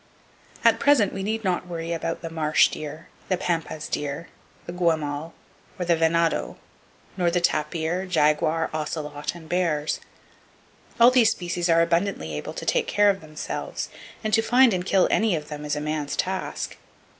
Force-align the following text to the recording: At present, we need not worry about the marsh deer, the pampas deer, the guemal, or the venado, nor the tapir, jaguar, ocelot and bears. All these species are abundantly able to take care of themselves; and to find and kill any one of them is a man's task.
At 0.63 0.79
present, 0.79 1.13
we 1.13 1.21
need 1.21 1.43
not 1.43 1.67
worry 1.67 1.93
about 1.93 2.21
the 2.21 2.31
marsh 2.31 2.69
deer, 2.69 3.07
the 3.29 3.37
pampas 3.37 3.87
deer, 3.87 4.29
the 4.65 4.73
guemal, 4.73 5.33
or 5.77 5.85
the 5.85 5.95
venado, 5.95 6.57
nor 7.17 7.29
the 7.29 7.39
tapir, 7.39 8.07
jaguar, 8.07 8.71
ocelot 8.73 9.35
and 9.35 9.47
bears. 9.47 9.99
All 10.99 11.11
these 11.11 11.29
species 11.29 11.69
are 11.69 11.83
abundantly 11.83 12.35
able 12.35 12.53
to 12.53 12.65
take 12.65 12.87
care 12.87 13.11
of 13.11 13.21
themselves; 13.21 13.89
and 14.23 14.33
to 14.33 14.41
find 14.41 14.73
and 14.73 14.83
kill 14.87 15.07
any 15.11 15.33
one 15.33 15.41
of 15.43 15.49
them 15.49 15.65
is 15.65 15.75
a 15.75 15.79
man's 15.79 16.15
task. 16.15 16.77